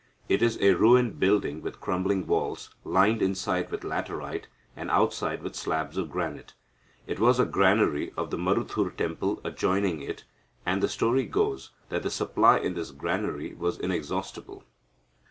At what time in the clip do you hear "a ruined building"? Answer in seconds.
0.59-1.61